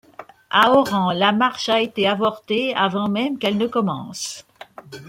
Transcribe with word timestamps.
À 0.49 0.71
Oran, 0.71 1.11
la 1.11 1.31
marche 1.31 1.69
a 1.69 1.79
été 1.79 2.07
avortée 2.07 2.73
avant 2.73 3.07
même 3.07 3.37
qu'elle 3.37 3.59
ne 3.59 3.67
commence. 3.67 4.47